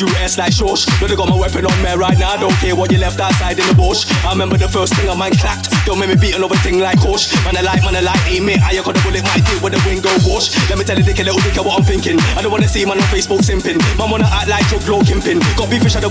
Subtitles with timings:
[0.00, 0.88] S like Shosh.
[1.00, 2.32] Know they got my weapon on me right now.
[2.32, 4.08] I Don't care what you left outside in the bush.
[4.24, 5.68] I remember the first thing a man clapped.
[5.84, 7.28] Don't make me beat another thing like Hosh.
[7.44, 8.56] Man, I like, man, I like, ain't me.
[8.56, 10.56] I got the bullet, my deal with the wing go wash.
[10.72, 12.16] Let me tell you, dick a little dick what I'm thinking.
[12.38, 13.76] I don't wanna see man on Facebook simping.
[14.00, 15.44] Man wanna act like drug low kimping.
[15.60, 16.10] Got beef fish out the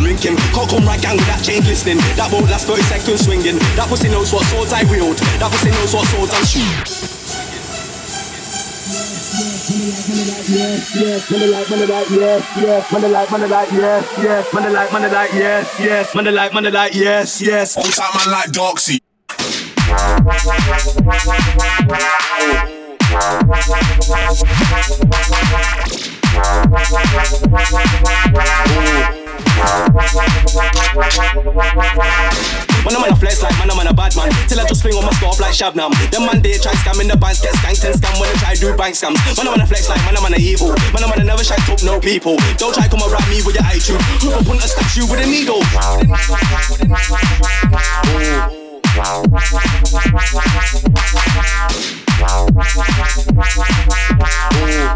[0.00, 1.98] Drinking, can't come right gang with that chain glistening.
[2.16, 3.56] That won't last 30 seconds swinging.
[3.76, 5.16] That pussy knows what swords I wield.
[5.40, 7.13] That pussy knows what swords I'm shooting
[9.70, 16.52] yes, yes, money money like yes, yes, money like money like yes, yes, money like
[16.52, 17.76] money like yes, yes.
[17.76, 19.00] On top man like Doxy.
[32.84, 34.28] Man, I'm on a flex like man, I'm on a bad man.
[34.46, 35.88] Till I just swing on my scarf like Shabnam.
[36.12, 38.76] Them man, they try scamming the banks, get skanked and scam when they try do
[38.76, 39.16] bank scams.
[39.36, 40.68] Man, I'm on a flex like man, I'm on a evil.
[40.92, 42.36] Man, I'm on a never shy talk no people.
[42.60, 44.00] Don't try come around me with your attitude.
[44.20, 45.64] Who will punch a statue with a needle?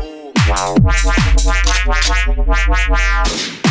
[0.05, 0.18] Ooh.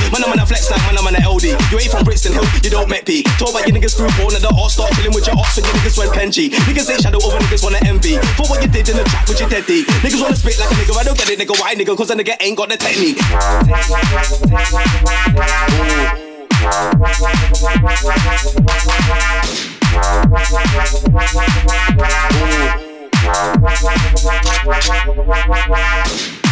[0.07, 1.57] Man, I'm on a flex like man, I'm on a LD.
[1.73, 3.23] You ain't from Brixton Hill, you don't met P.
[3.41, 5.97] Talk about your niggas through porn at the art, start with your ops your niggas
[5.97, 6.49] went Penji.
[6.69, 8.17] Niggas ain't shadow over niggas wanna envy.
[8.37, 9.85] For what you did in the track with your teddy.
[10.05, 11.59] Niggas wanna spit like a nigga, I don't get it, nigga.
[11.59, 11.97] Why nigga?
[11.97, 13.17] Cause a nigga ain't got the technique.
[22.83, 22.86] Ooh.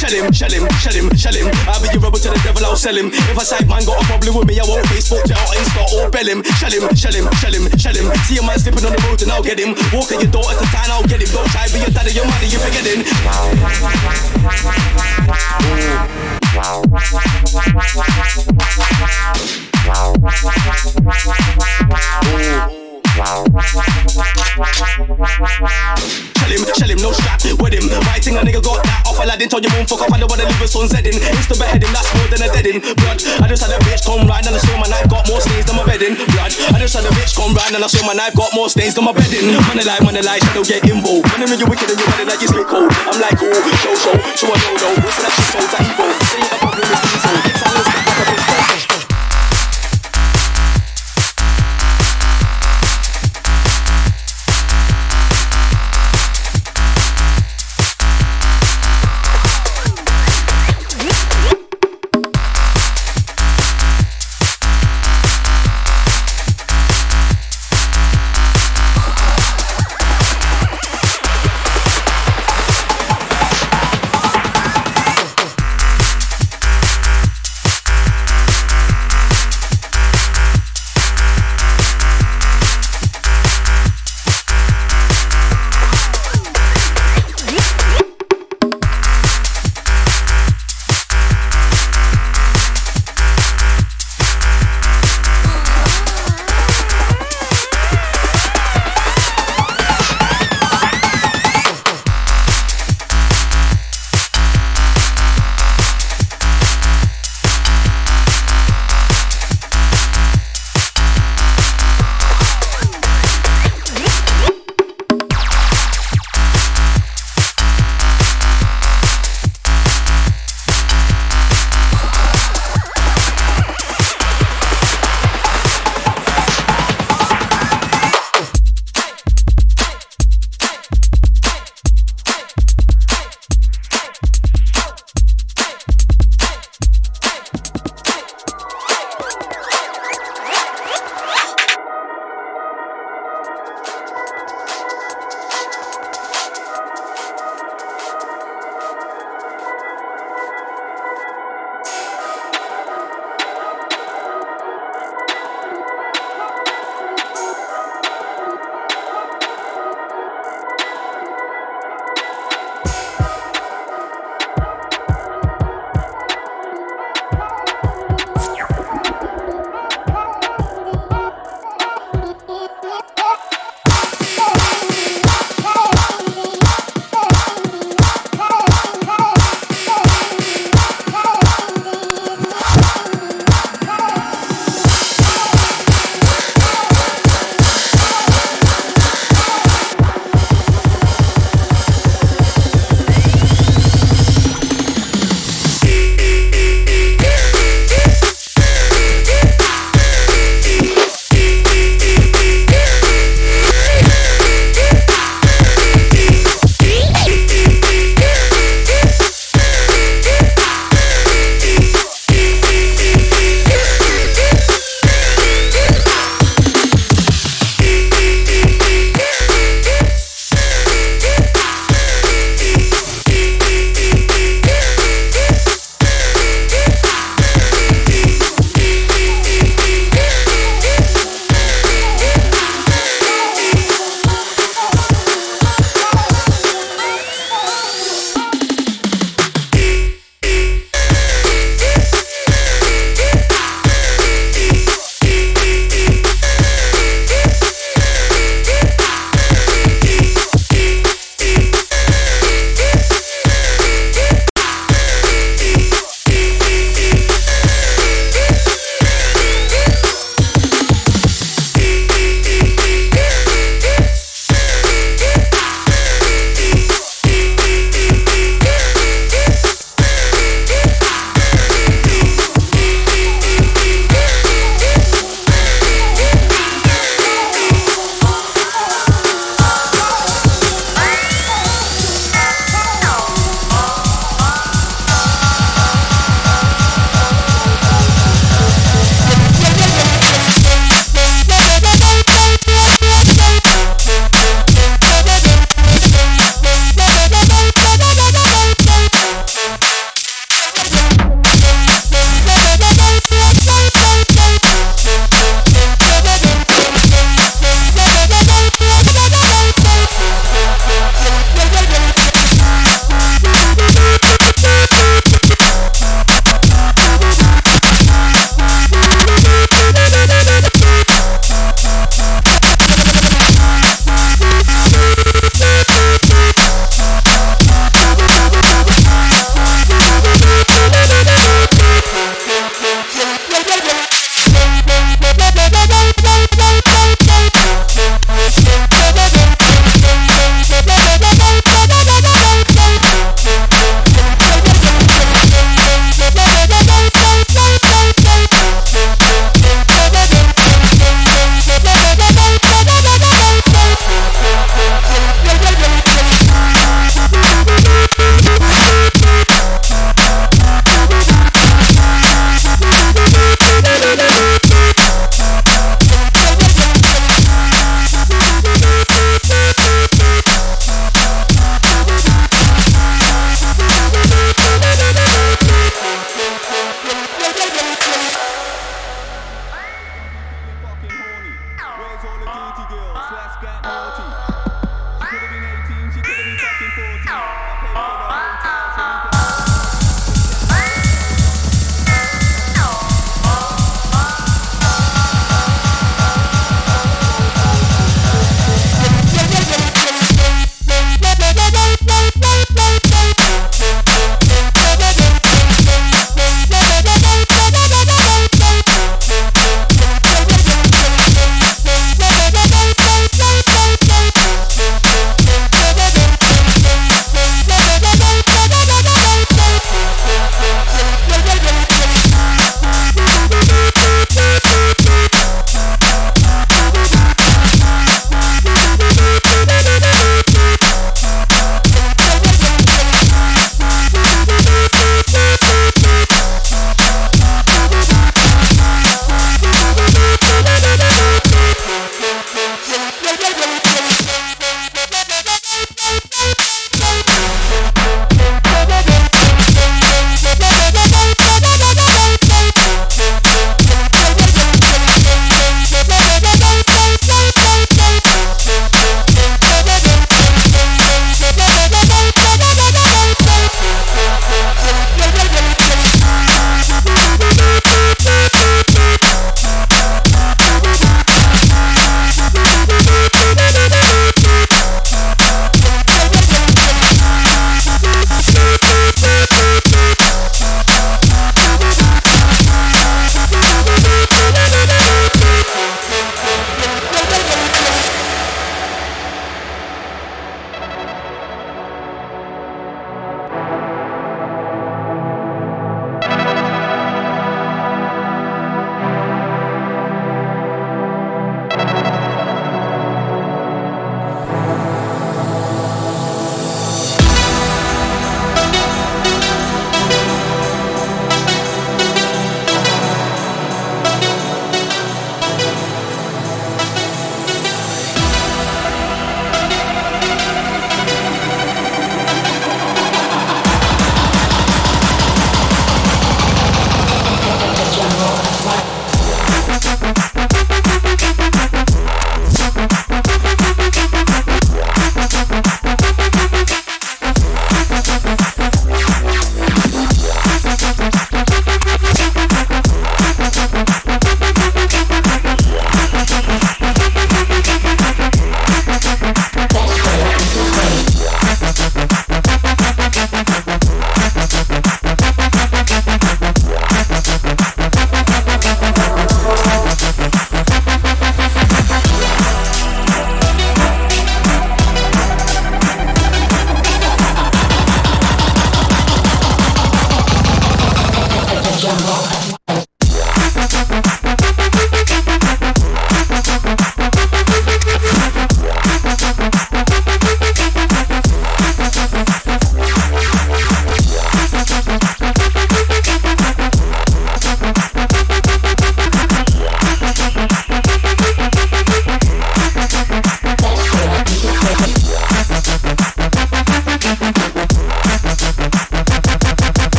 [0.00, 1.52] Shell him, shell him, shell him, shell him.
[1.68, 3.12] I'll be your rebel to the devil, I'll sell him.
[3.12, 6.08] If a side man got a problem with me, I won't Facebook, or Insta, or
[6.08, 6.42] bell him.
[6.56, 8.08] Shell him, shell him, shell him, shell him.
[8.24, 9.76] See a man slipping on the road and I'll get him.
[9.92, 11.28] Walk at your daughter to town, I'll get him.
[11.28, 13.04] Don't try be your daddy, your mother, you're forgetting.
[22.80, 22.89] Ooh.
[23.20, 23.44] Shell
[26.56, 27.84] him, shell him, no strap with him.
[28.08, 29.52] Right thing a nigga got that off Aladdin.
[29.52, 31.12] Told your mom fuck up, I don't wanna leave a son setting.
[31.14, 32.80] It's the beheading, that's more than a deadin'.
[32.80, 35.36] Blood, I just had a bitch come right down the store, my night got more
[35.44, 36.16] stains than my bedding.
[36.16, 38.72] Blood, I just had a bitch come round and I saw my knife got more
[38.72, 39.52] stains than my bedding.
[39.68, 41.28] Money like, money like, shadow get involved.
[41.36, 42.88] When you wicked and you body like you spit cold.
[42.88, 43.52] I'm like, oh,
[43.84, 44.96] show, show, so I know though.
[45.04, 46.08] What's that shit so that evil?
[46.24, 47.59] Say it about women, diesel.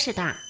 [0.00, 0.49] 是的。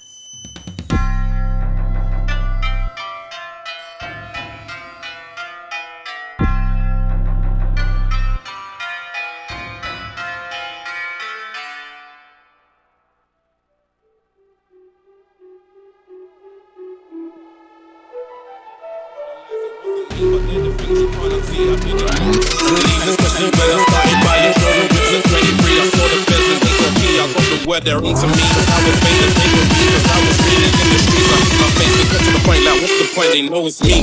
[33.51, 33.99] Know it's me.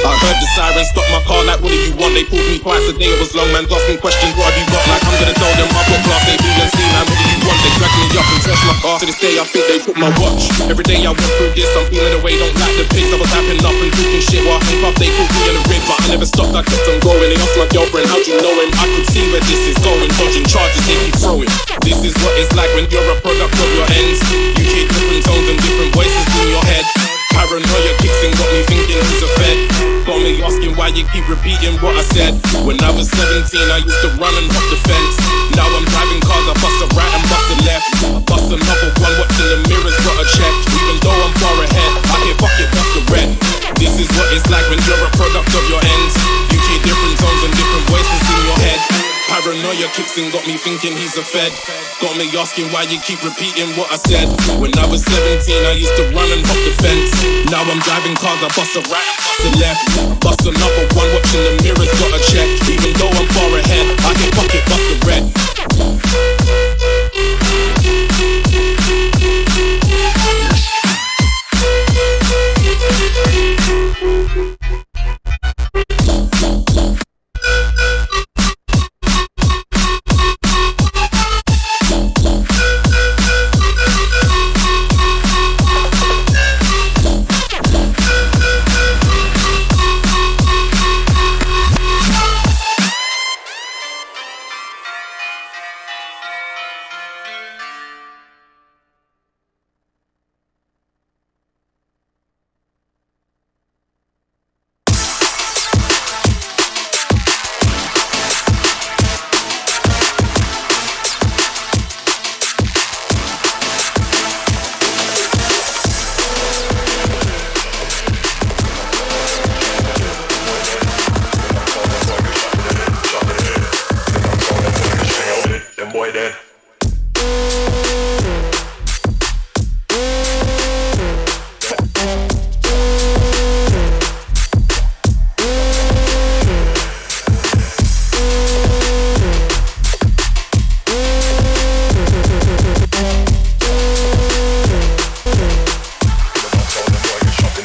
[0.00, 2.16] I heard the sirens stop my car like what do you want?
[2.16, 4.64] They pulled me twice a day, it was long man asking questions, what have you
[4.72, 4.80] got?
[4.88, 7.24] Like I'm gonna tell them I've got class A, B and C man, what do
[7.28, 7.58] you want?
[7.60, 9.96] They drag me up and test my car To this day I think they put
[10.00, 12.86] my watch Every day I went through this, I'm feeling the way, don't like the
[12.88, 15.64] pigs I was tapping up and talking shit while handcuffed, they called me in the
[15.68, 18.40] rig But I never stopped, I kept on going They asked my girlfriend, how'd you
[18.40, 18.72] know him?
[18.72, 21.50] I could see where this is going, dodging charges they keep throwing
[21.84, 24.24] This is what it's like when you're a product of your ends
[24.56, 28.62] You hear different tones and different voices in your head Paranoia kicks in, got me
[28.68, 29.58] thinking he's a fed.
[30.06, 32.36] Got me asking why you keep repeating what I said.
[32.64, 35.16] When I was 17, I used to run and hop the fence.
[35.52, 37.88] Now I'm driving cars, I bust a right and bust a left.
[38.04, 40.54] I bust another one, watching the mirrors, got a check.
[40.72, 43.28] Even though I'm far ahead, I hear fuck it, bust the red.
[43.76, 46.14] This is what it's like when you're a product of your ends.
[46.50, 48.97] You hear different tones and different voices in your head.
[49.28, 51.52] Paranoia kicks in, got me thinking he's a fed.
[52.00, 54.26] Got me asking why you keep repeating what I said.
[54.58, 57.12] When I was 17, I used to run and hop the fence.
[57.52, 60.20] Now I'm driving cars, I bust a right bust a left.
[60.20, 62.48] Bust another one, watching the mirrors, got a check.
[62.68, 65.24] Even though I'm far ahead, I can fuck it, bust the red.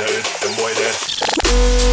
[0.05, 1.92] And boy, mueres.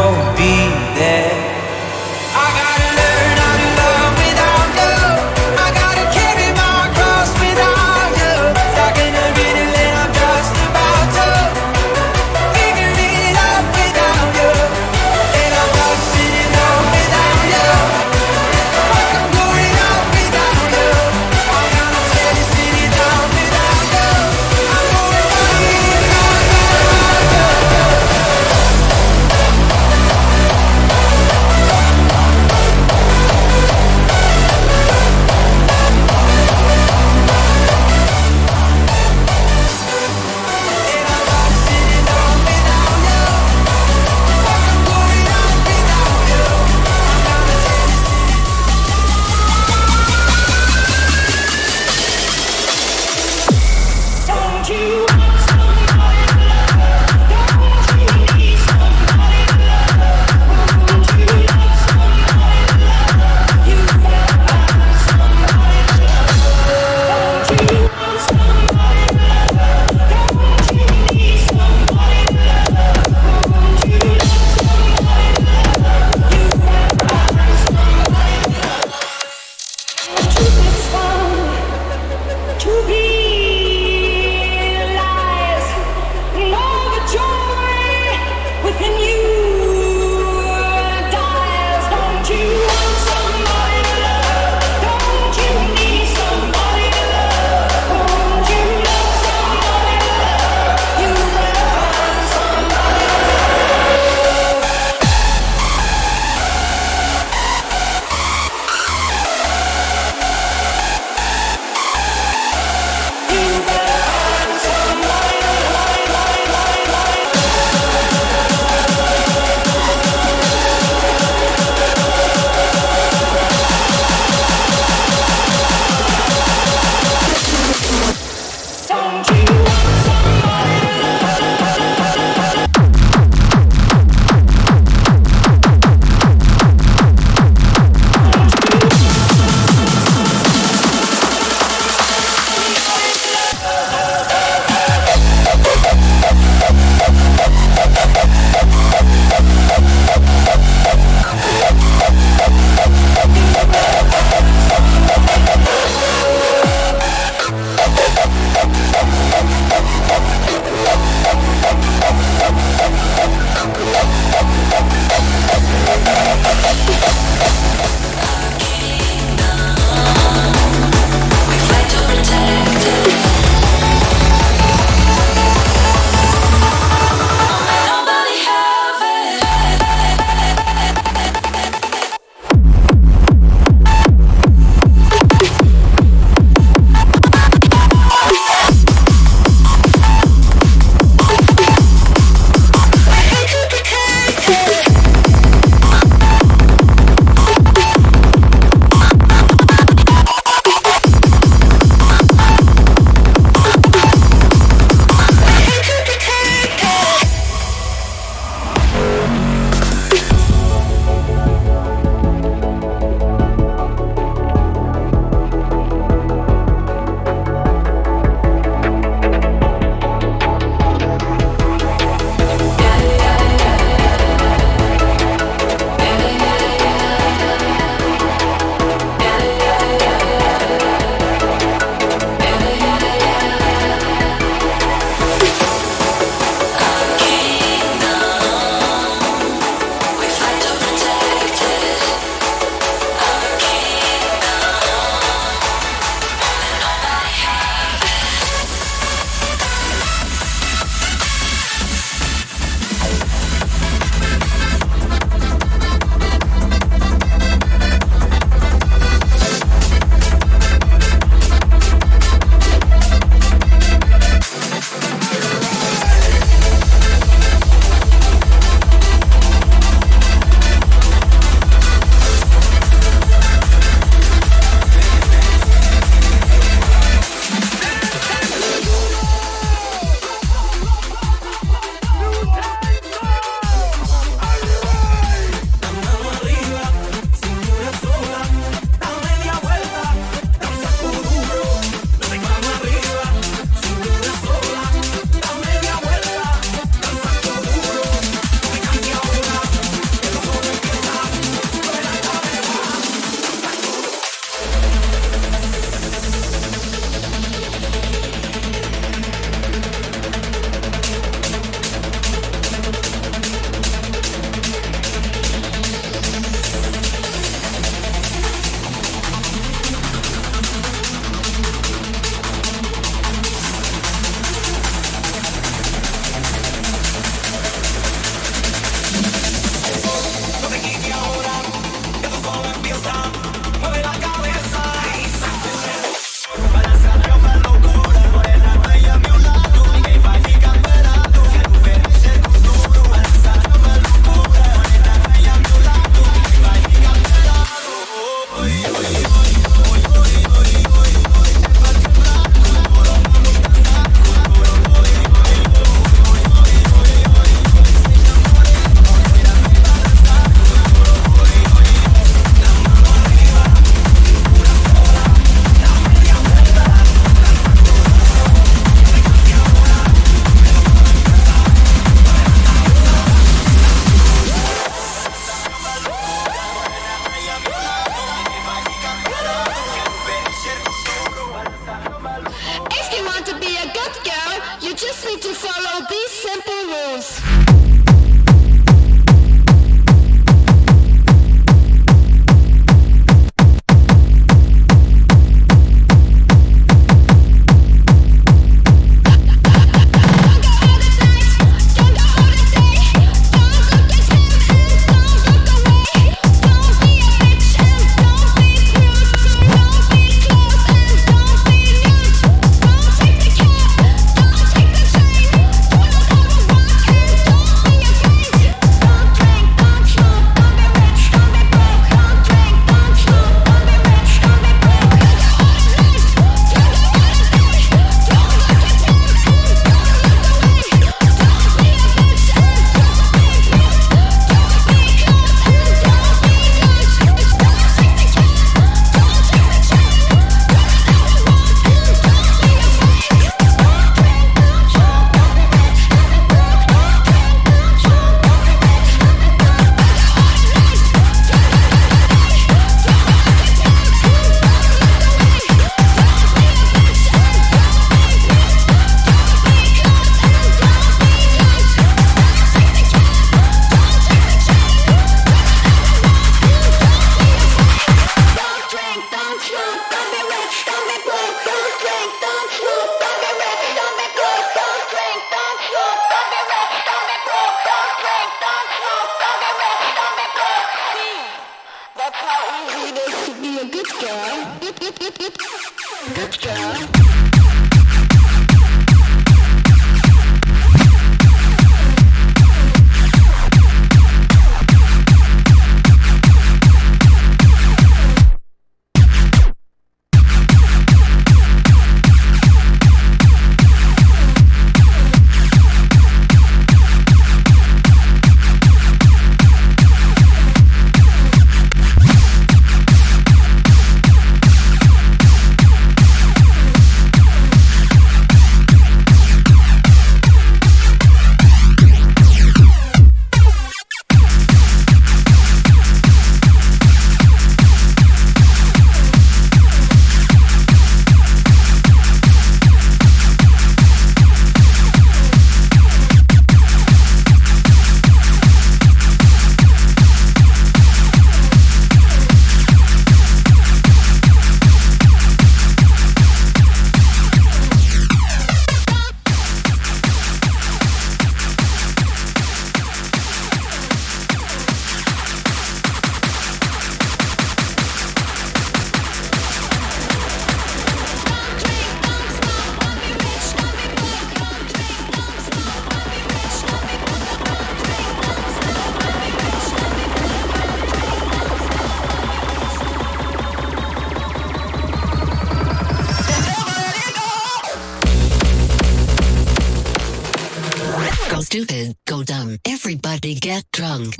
[583.61, 584.35] Get drunk.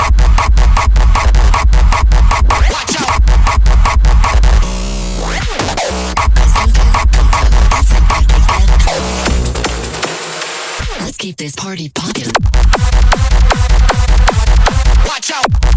[2.72, 3.22] Watch out!
[11.02, 12.32] Let's keep this party poppin'.
[15.06, 15.71] Watch out!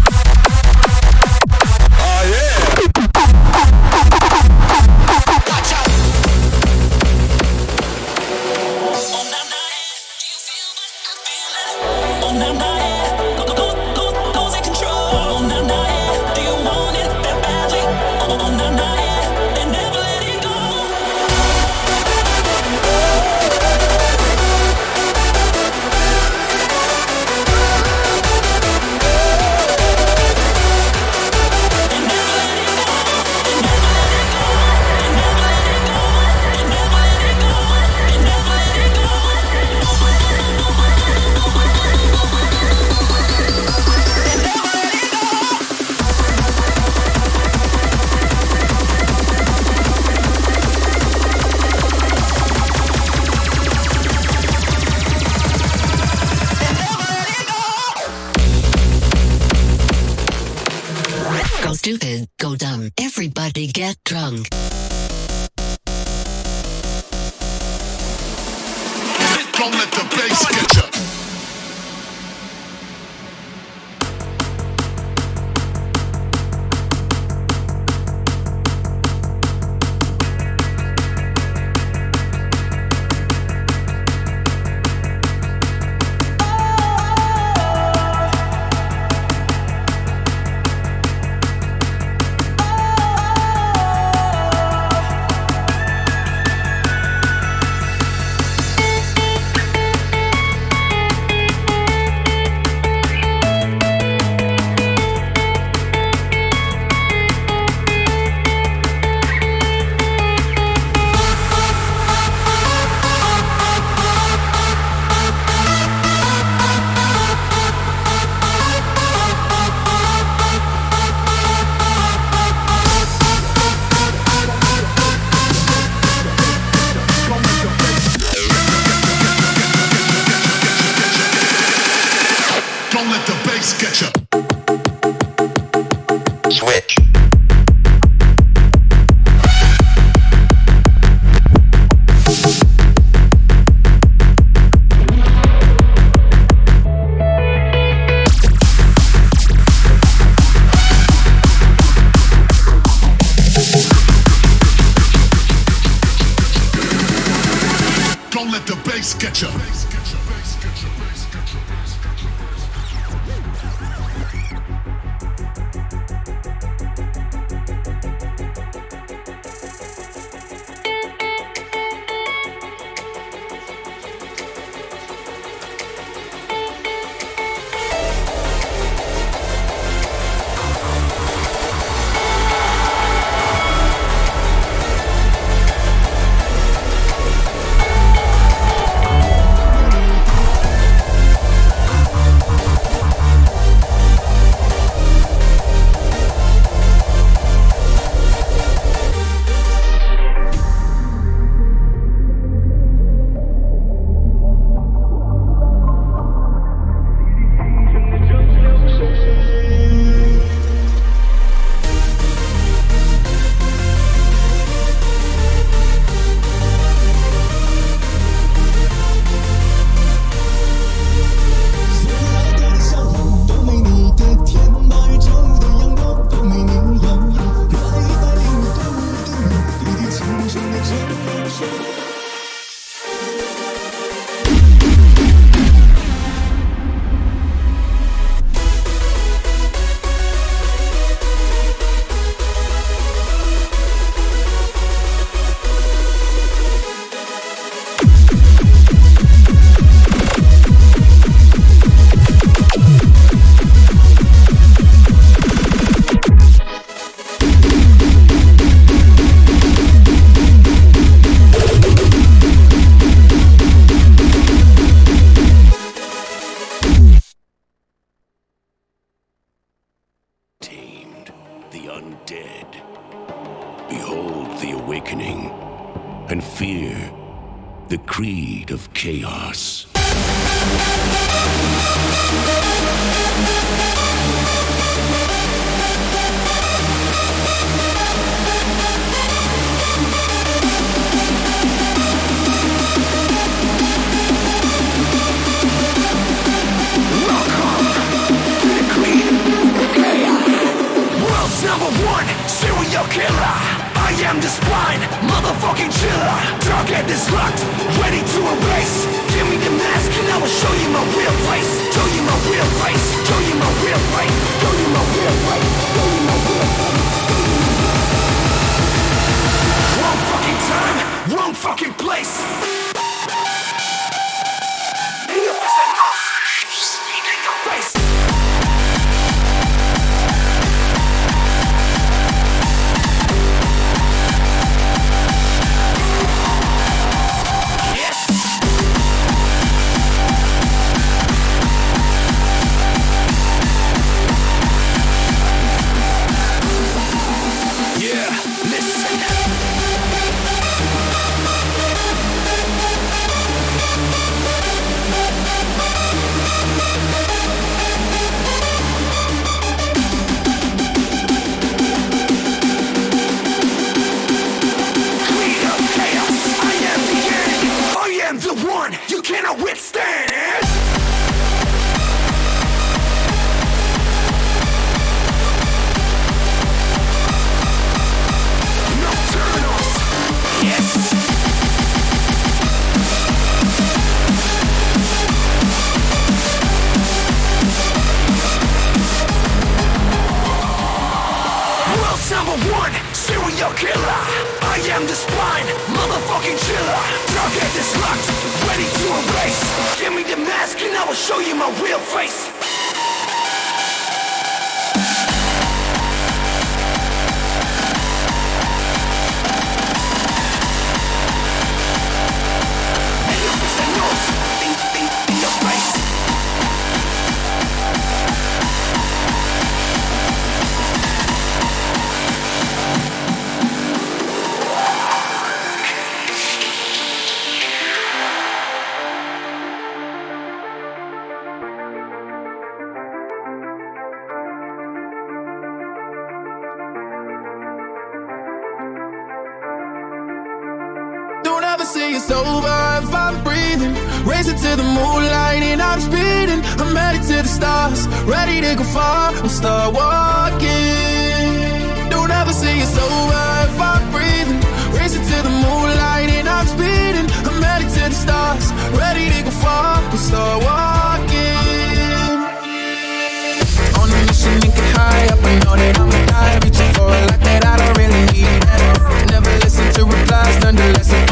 [470.93, 471.24] Listen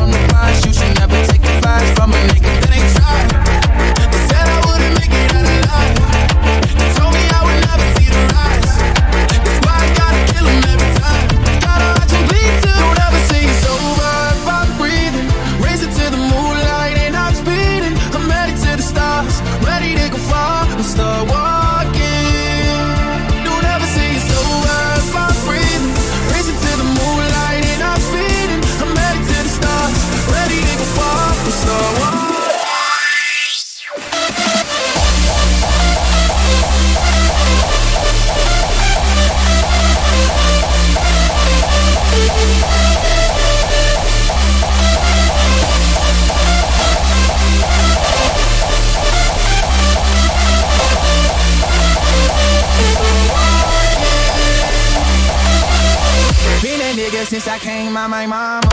[57.44, 58.70] since I came out my mama.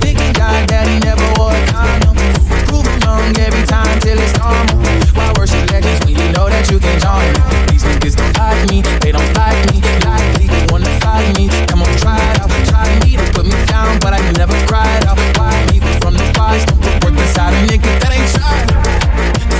[0.00, 2.16] Thinking God daddy never wore a condom.
[2.64, 4.80] Proving wrong every time till it's normal.
[5.12, 7.66] Why worship legends when you know that you can join them?
[7.68, 9.80] These niggas don't like me, they don't like me.
[10.04, 11.48] Likely they wanna fight me.
[11.68, 12.50] Come on, try it out.
[12.64, 15.02] Try me to put me down, but I never cried.
[15.02, 15.18] it out.
[15.36, 18.68] Why people from the wise don't put work inside a nigga that ain't tried?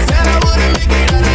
[0.09, 1.26] Said I wouldn't make it.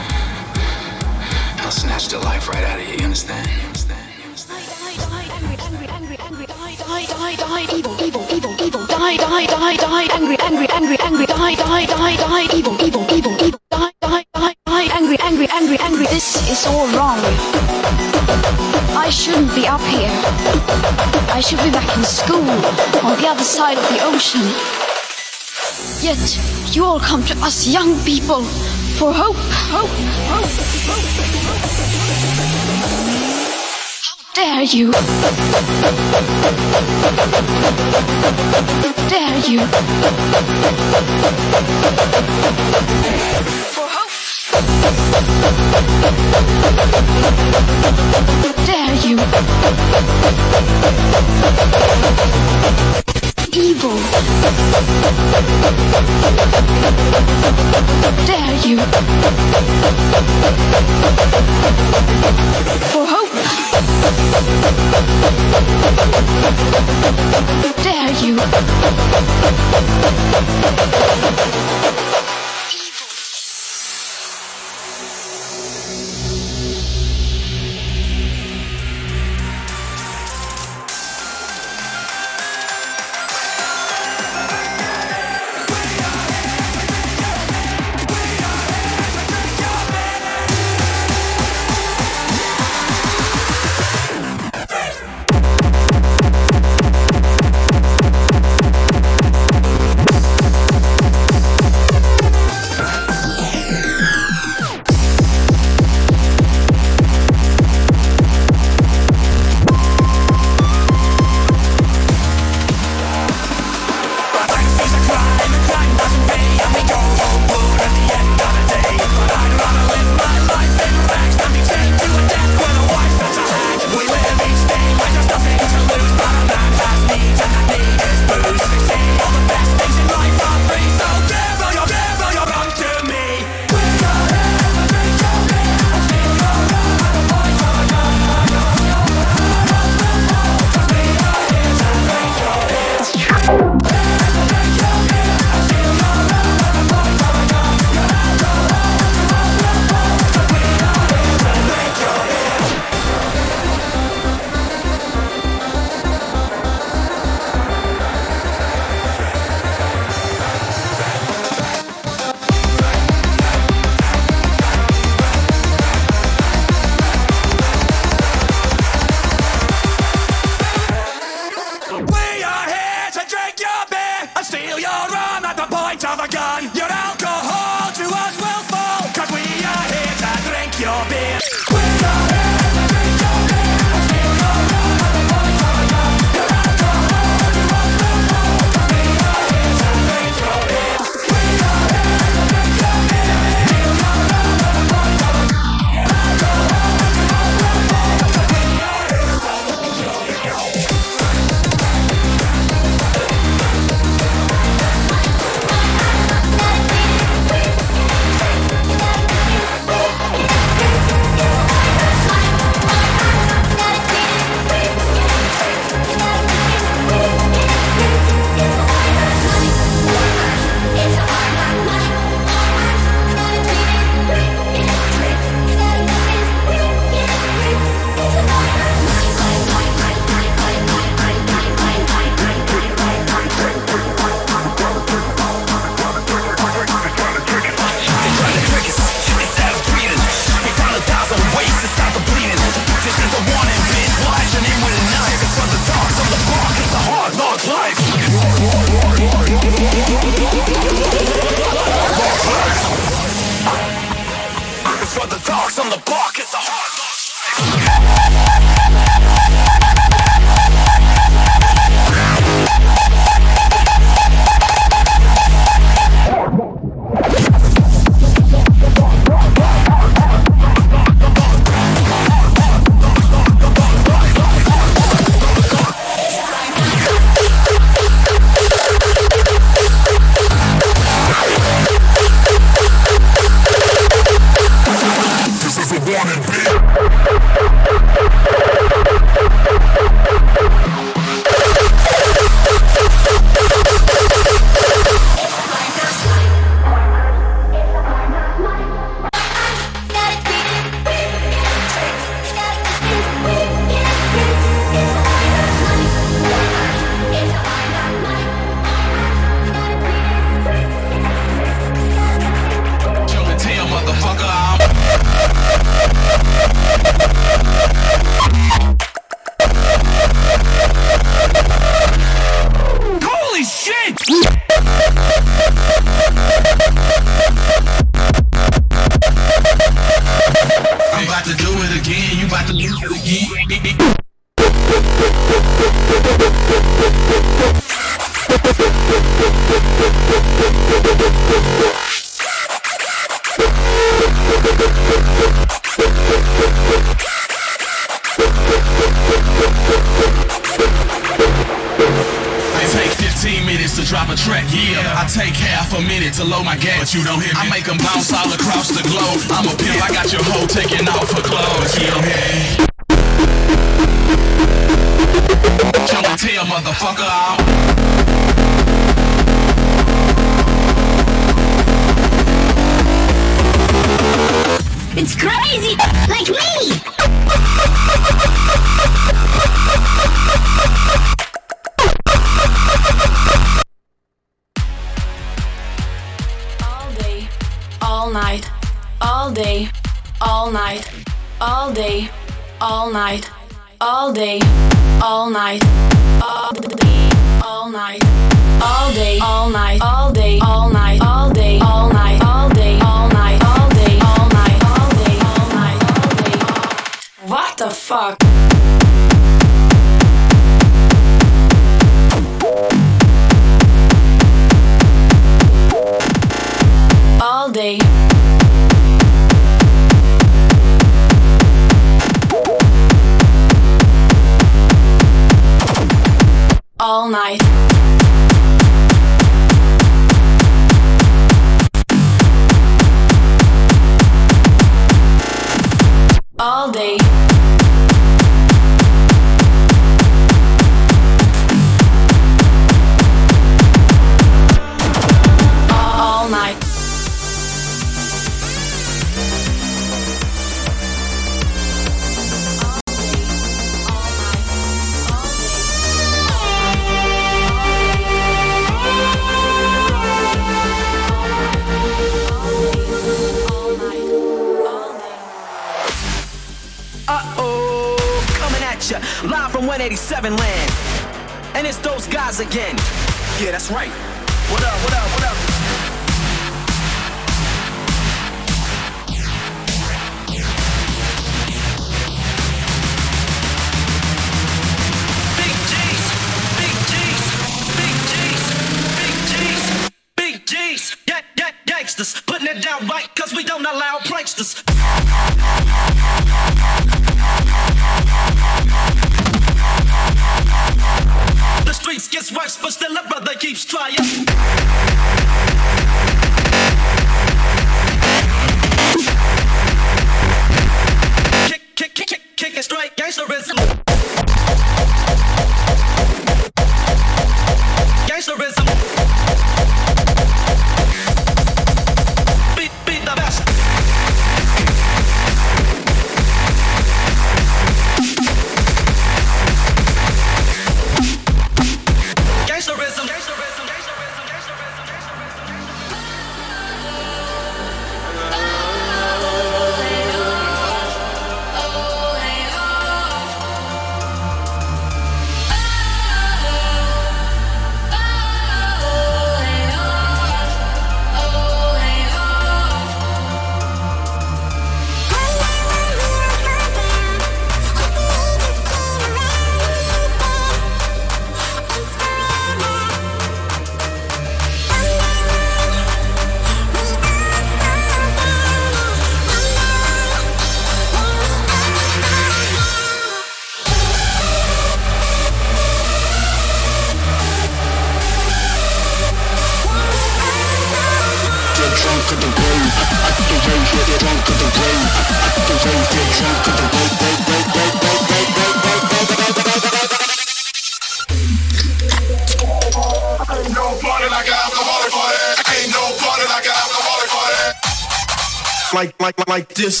[599.76, 600.00] This.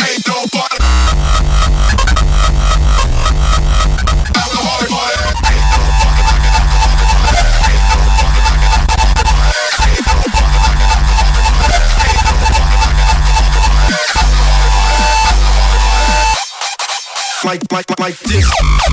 [0.00, 0.26] Ain't.
[17.44, 18.85] Like, like, like this.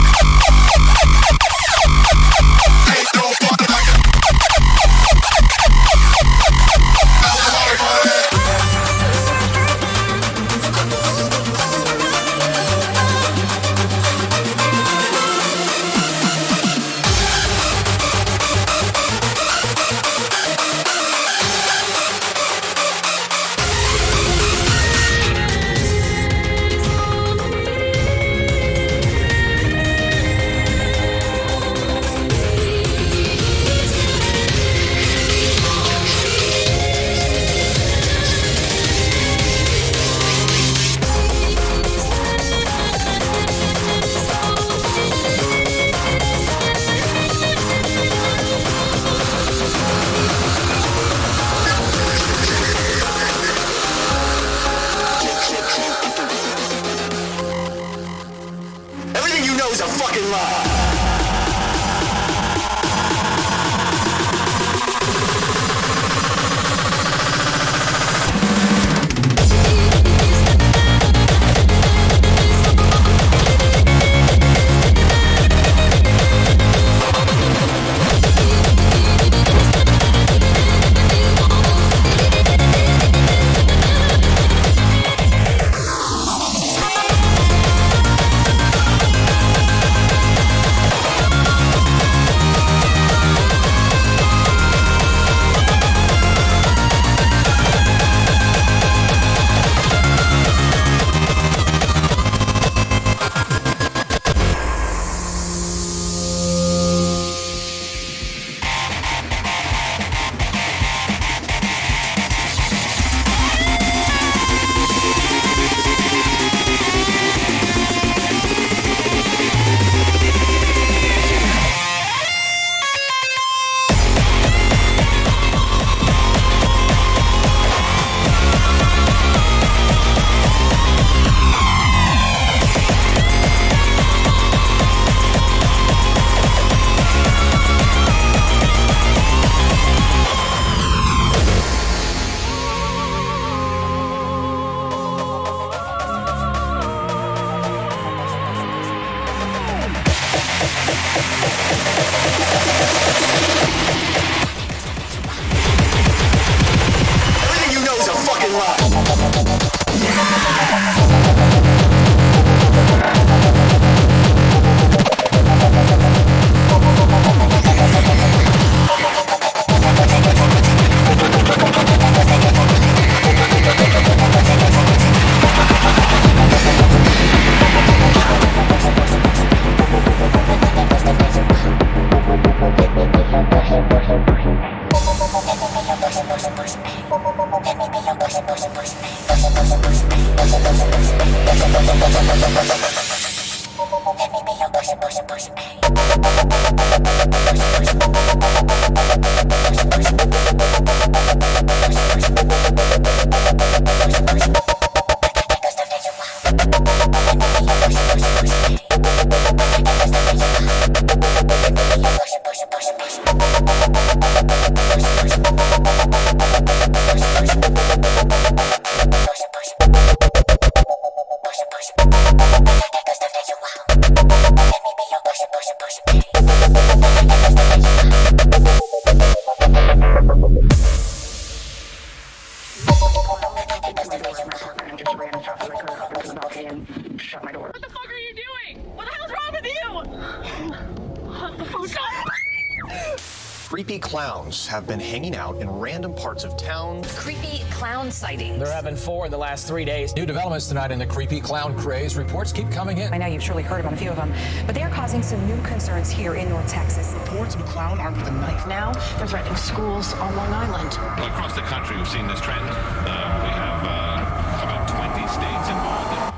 [244.74, 247.04] Have been hanging out in random parts of town.
[247.04, 248.58] Creepy clown sightings.
[248.58, 250.16] There have been four in the last three days.
[250.16, 252.18] New developments tonight in the creepy clown craze.
[252.18, 253.14] Reports keep coming in.
[253.14, 254.34] I know you've surely heard about a few of them,
[254.66, 257.14] but they are causing some new concerns here in North Texas.
[257.14, 258.66] Reports of a clown armed with a knife.
[258.66, 260.92] Now they're threatening schools on Long Island.
[261.22, 262.66] Across the country, we've seen this trend.
[262.68, 266.34] Uh, we have uh, about 20 states involved.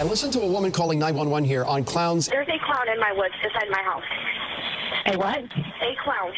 [0.00, 2.28] And listen to a woman calling 911 here on clowns.
[2.28, 4.02] There's a clown in my woods beside my house.
[5.06, 5.44] A what?
[5.84, 6.32] A clown.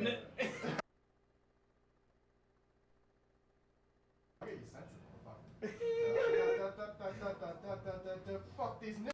[0.00, 0.16] man.
[8.56, 9.09] Fuck these niggas.